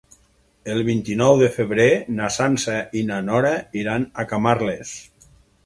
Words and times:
El 0.75 0.79
vint-i-nou 0.87 1.33
de 1.41 1.49
febrer 1.57 1.87
na 2.21 2.31
Sança 2.37 2.79
i 3.03 3.05
na 3.13 3.21
Nora 3.29 3.55
iran 3.85 4.11
a 4.25 4.29
Camarles. 4.35 4.99